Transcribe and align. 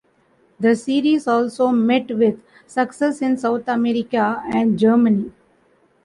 The 0.59 0.75
series 0.75 1.27
also 1.27 1.67
met 1.69 2.09
with 2.17 2.41
success 2.65 3.21
in 3.21 3.37
South 3.37 3.67
America 3.67 4.41
and 4.51 4.79
Germany. 4.79 5.31